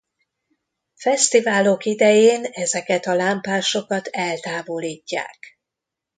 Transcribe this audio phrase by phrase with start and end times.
[0.95, 5.59] Fesztiválok idején ezeket a lámpásokat eltávolítják.